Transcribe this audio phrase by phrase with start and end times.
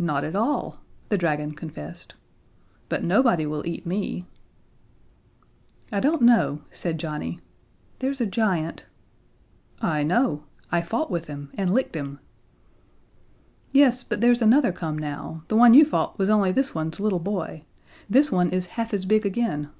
[0.00, 2.14] "Not at all," the dragon confessed,
[2.88, 4.26] "but nobody will eat me."
[5.92, 7.38] "I don't know," said Johnnie,
[8.00, 8.86] "there's a giant"
[9.80, 10.42] "I know.
[10.72, 12.18] I fought with him, and licked him."
[13.70, 17.20] "Yes, but there's another come now the one you fought was only this one's little
[17.20, 17.62] boy.
[18.10, 19.70] This one is half as big again."